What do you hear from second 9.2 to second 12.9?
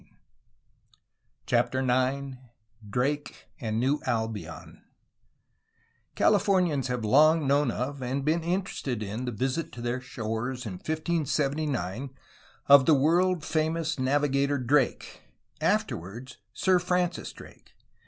the visit to their shores in 1579 of